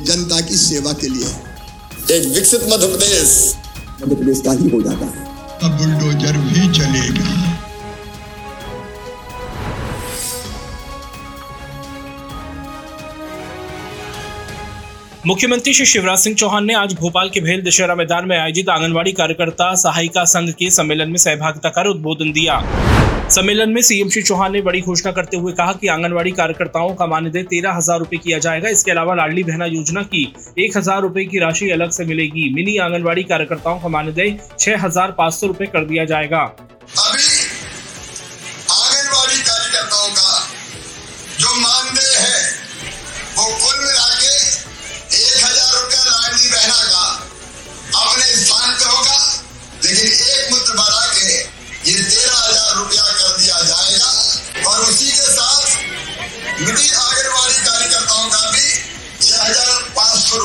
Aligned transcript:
जनता 0.00 0.40
की 0.40 0.56
सेवा 0.56 0.92
के 0.92 1.08
लिए। 1.08 1.26
एक 2.16 2.28
विकसित 2.34 2.60
मध्य 2.62 2.86
प्रदेश 2.86 3.54
मध्य 4.02 4.14
प्रदेश 4.16 4.40
का 4.40 4.52
ही 4.52 4.68
हो 4.68 4.82
जाता 4.82 5.06
है। 5.06 5.24
अब 5.62 5.78
बुलडोजर 5.78 6.32
भी 6.32 6.78
चलेगा। 6.78 7.51
मुख्यमंत्री 15.26 15.72
श्री 15.72 15.84
शिवराज 15.86 16.18
सिंह 16.18 16.34
चौहान 16.36 16.64
ने 16.64 16.74
आज 16.74 16.94
भोपाल 17.00 17.28
के 17.30 17.40
भेल 17.40 17.60
दशहरा 17.62 17.94
मैदान 17.94 18.24
में 18.28 18.36
आयोजित 18.38 18.68
आंगनबाड़ी 18.68 19.12
कार्यकर्ता 19.12 19.74
सहायिका 19.74 20.24
संघ 20.24 20.48
के 20.50 20.70
सम्मेलन 20.70 21.10
में 21.10 21.16
सहभागिता 21.16 21.68
कर 21.68 21.86
उद्बोधन 21.86 22.32
दिया। 22.32 22.58
सम्मेलन 23.30 23.70
में 23.70 23.80
सीएम 23.82 24.08
श्री 24.08 24.22
चौहान 24.22 24.52
ने 24.52 24.62
बड़ी 24.62 24.80
घोषणा 24.80 25.12
करते 25.12 25.36
हुए 25.36 25.52
कहा 25.52 25.72
कि 25.72 25.88
आंगनबाड़ी 25.88 26.30
कार्यकर्ताओं 26.32 26.94
का 26.94 27.06
मानदेय 27.06 27.42
तेरह 27.44 27.72
हज़ार 27.72 27.98
रूपए 27.98 28.16
किया 28.16 28.38
जाएगा। 28.38 28.68
इसके 28.68 28.90
अलावा 28.90 29.14
लाडली 29.14 29.42
बहना 29.44 29.66
योजना 29.66 30.02
की 30.04 30.24
एक 30.58 30.76
हज़ार 30.76 31.00
रूपए 31.02 31.24
की 31.24 31.38
राशि 31.38 31.70
अलग 31.70 31.90
से 31.90 32.04
मिलेगी। 32.04 32.52
मिनी 32.54 32.76
आंगनबाड़ी 32.80 33.22
कार्यकर्ताओं 33.24 33.80
का 33.80 33.88
मानदेय 33.90 34.38
छह 34.58 34.84
हज़ार 34.84 35.14
पाँच 35.18 35.34
सौ 35.34 35.46
रूपए 35.46 35.66
कर 35.66 35.84
दिया 35.84 36.04
जाएगा। 36.04 36.44
आंगनबाड़ी 56.52 57.54
कार्यकर्ताओं 57.56 58.28
का 58.30 58.50
भी 58.52 58.64
छह 59.20 59.44
हज़ार 59.44 59.78
पाँच 59.96 60.18
सौ 60.18 60.40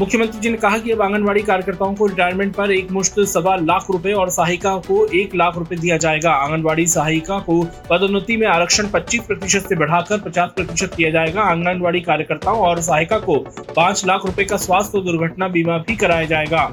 मुख्यमंत्री 0.00 0.40
जी 0.40 0.50
ने 0.50 0.56
कहा 0.56 0.78
कि 0.78 0.90
अब 0.90 1.02
आंगनबाड़ी 1.02 1.42
कार्यकर्ताओं 1.42 1.94
को 1.94 2.06
रिटायरमेंट 2.06 2.54
पर 2.54 2.70
एक 2.72 2.90
मुश्त 2.90 3.18
सवा 3.32 3.56
लाख 3.56 3.86
रुपए 3.90 4.12
और 4.12 4.30
सहायिका 4.30 4.76
को 4.86 5.06
एक 5.16 5.34
लाख 5.34 5.56
रुपए 5.58 5.76
दिया 5.76 5.96
जाएगा। 5.96 6.30
आंगनबाड़ी 6.36 6.86
सहायिका 6.86 7.38
को 7.40 7.60
पदोन्नति 7.90 8.36
में 8.36 8.46
आरक्षण 8.46 8.88
25 8.90 9.26
प्रतिशत 9.26 9.68
से 9.68 9.76
बढ़ाकर 9.76 10.20
50 10.20 10.48
प्रतिशत 10.56 10.94
किया 10.96 11.10
जाएगा। 11.10 11.42
आंगनबाड़ी 11.42 12.00
कार्यकर्ताओं 12.02 12.60
और 12.60 12.80
सहायिका 12.82 13.18
को 13.18 13.38
पाँच 13.76 14.04
लाख 14.06 14.26
रुपए 14.26 14.44
का 14.44 14.56
स्वास्थ्य 14.60 15.00
दुर्घटना 15.02 15.48
बीमा 15.48 15.78
भी 15.78 15.96
कराया 15.96 16.24
जाएगा। 16.26 16.64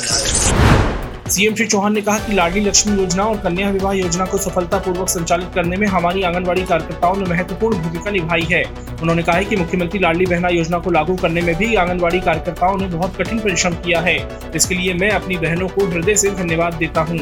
सीएम 0.00 1.54
श्री 1.54 1.66
चौहान 1.66 1.92
ने 1.94 2.00
कहा 2.00 2.18
कि 2.18 2.32
लाडली 2.32 2.60
लक्ष्मी 2.60 2.96
योजना 2.96 3.24
और 3.24 3.36
कन्या 3.36 3.70
विवाह 3.70 3.92
योजना 3.92 4.24
को 4.24 4.38
सफलतापूर्वक 4.38 5.08
संचालित 5.08 5.48
करने 5.54 5.76
में 5.76 5.86
हमारी 5.86 6.22
आंगनबाड़ी 6.22 6.62
कार्यकर्ताओं 6.62 7.16
ने 7.16 7.24
महत्वपूर्ण 7.24 7.78
भूमिका 7.78 8.10
निभाई 8.10 8.46
है। 8.52 8.62
उन्होंने 9.02 9.22
कहा 9.22 9.36
है 9.36 9.44
कि 9.44 9.56
मुख्यमंत्री 9.56 10.00
लाडली 10.00 10.26
बहना 10.26 10.48
योजना 10.48 10.78
को 10.78 10.90
लागू 10.90 11.16
करने 11.16 11.40
में 11.40 11.54
भी 11.54 11.74
आंगनबाड़ी 11.74 12.20
कार्यकर्ताओं 12.20 12.78
ने 12.78 12.86
बहुत 12.86 13.16
कठिन 13.16 13.38
परिश्रम 13.38 13.74
किया 13.74 14.00
है। 14.00 14.16
इसके 14.56 14.74
लिए 14.74 14.94
मैं 14.94 15.10
अपनी 15.10 15.36
बहनों 15.36 15.68
को 15.68 15.86
हृदय 15.86 16.16
से 16.16 16.30
धन्यवाद 16.30 16.74
देता 16.74 17.00
हूँ। 17.00 17.18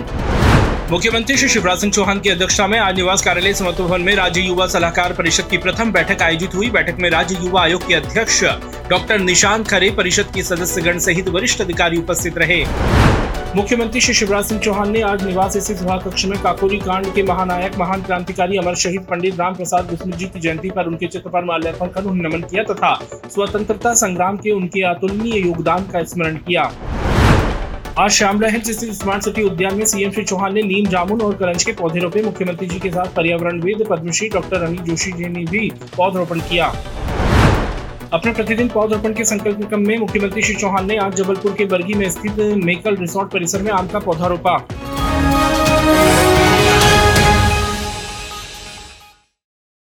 मुख्यमंत्री 0.91 1.37
श्री 1.37 1.49
शिवराज 1.49 1.79
सिंह 1.79 1.93
चौहान 1.93 2.21
की 2.21 2.31
अध्यक्षता 2.31 2.67
में 2.67 2.79
आज 2.79 2.97
निवास 2.97 3.23
कार्यालय 3.23 3.55
समत्व 3.55 3.85
भवन 3.85 4.01
में 4.01 4.15
राज्य 4.15 4.41
युवा 4.41 4.67
सलाहकार 4.67 5.13
परिषद 5.13 5.49
की 5.51 5.59
प्रथम 5.59 5.93
बैठक 5.93 6.23
आयोजित 6.23 6.55
हुई। 6.55 6.71
बैठक 6.71 6.97
में 6.99 7.11
राज्य 7.11 7.39
युवा 7.43 7.63
आयोग 7.63 7.87
के 7.89 7.95
अध्यक्ष 7.95 8.43
डॉक्टर 8.91 9.19
निशांत 9.19 9.67
खरे 9.69 9.91
परिषद 9.91 10.27
के 10.35 10.43
सदस्यगण 10.43 10.99
सहित 10.99 11.29
वरिष्ठ 11.29 11.61
अधिकारी 11.61 11.97
उपस्थित 11.97 12.39
रहे। 12.39 12.65
मुख्यमंत्री 13.57 14.01
श्री 14.01 14.15
शिवराज 14.15 14.45
सिंह 14.45 14.61
चौहान 14.61 14.91
ने 14.91 15.01
आज 15.01 15.25
निवास 15.25 15.57
स्थित 15.57 15.77
सभा 15.77 15.97
कक्ष 15.97 16.25
में 16.25 16.39
काकोरी 16.43 16.79
कांड 16.79 17.13
के 17.15 17.23
महानायक, 17.23 17.77
महान 17.79 18.03
क्रांतिकारी 18.03 18.57
अमर 18.57 18.75
शहीद 18.75 19.01
पंडित 19.01 19.39
राम 19.41 19.55
प्रसाद 19.55 19.85
बिस्मिल 19.85 20.17
जी 20.17 20.27
की 20.27 20.41
जयंती 20.41 20.71
पर 20.71 20.87
उनके 20.87 21.07
चित्र 21.07 21.31
पर 21.31 21.45
माल्यार्पण 21.45 21.87
कर 21.87 22.05
उन्हें 22.05 22.29
नमन 22.29 22.43
किया 22.43 22.63
तथा 22.65 22.95
स्वतंत्रता 23.35 23.95
संग्राम 23.95 24.37
के 24.37 24.51
उनके 24.51 24.83
अतुलनीय 24.85 25.47
योगदान 25.47 25.85
का 25.85 26.03
स्मरण 26.05 26.37
किया। 26.39 26.63
आज 27.99 28.23
हिल्स 28.23 28.71
स्थित 28.71 28.93
स्मार्ट 28.93 29.25
सिटी 29.25 29.43
उद्यान 29.43 29.75
में 29.75 29.85
सीएम 29.85 30.11
श्री 30.11 30.25
चौहान 30.25 30.55
ने 30.55 30.63
नीम, 30.63 30.87
जामुन 30.87 31.21
और 31.21 31.35
करंज 31.35 31.65
के 31.65 31.73
पौधे 31.73 32.01
रोपे। 32.01 32.23
मुख्यमंत्री 32.23 32.67
जी 32.67 32.79
के 32.79 32.91
साथ 32.91 33.15
पर्यावरणविद 33.15 33.87
पद्मश्री 33.91 34.29
डॉक्टर 34.29 34.63
अनिल 34.63 34.83
जोशी 34.83 35.13
जी 35.13 35.29
ने 35.29 35.45
भी 35.45 35.71
पौधरोपण 35.97 36.41
किया। 36.41 36.73
अपने 38.13 38.33
प्रतिदिन 38.33 38.69
पौधरोपण 38.69 39.15
के 39.15 39.25
संकल्प 39.25 39.69
क्रम 39.69 39.81
में 39.87 39.97
मुख्यमंत्री 39.99 40.43
श्री 40.43 40.55
चौहान 40.55 40.87
ने 40.89 40.97
आज 40.99 41.17
जबलपुर 41.17 41.55
के 41.59 41.65
बरगी 41.73 41.95
में 41.95 42.09
स्थित 42.11 42.39
मेकल 42.65 42.97
रिसोर्ट 42.97 43.33
परिसर 43.33 43.63
में 43.63 43.71
आम 43.73 43.89
का 43.89 43.99
पौधा 43.99 44.27
रोपा 44.27 44.57